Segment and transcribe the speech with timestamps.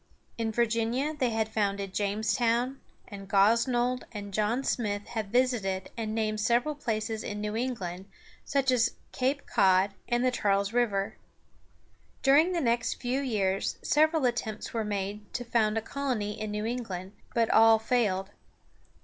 [0.35, 6.39] In Virginia they had founded Jamestown, and Gosnold and John Smith had visited and named
[6.39, 8.07] several places in New England,
[8.43, 11.17] such as Cape Cod and the Charles River.
[12.23, 16.65] During the next few years several attempts were made to found a colony in New
[16.65, 18.31] England, but all failed.